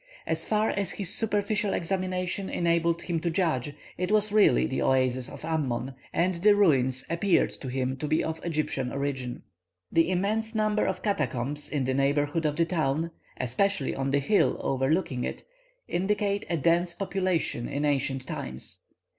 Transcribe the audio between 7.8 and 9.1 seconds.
to be of Egyptian